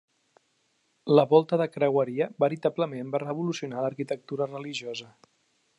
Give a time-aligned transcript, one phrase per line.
[1.19, 5.13] La volta de creueria veritablement va revolucionar l'arquitectura religiosa.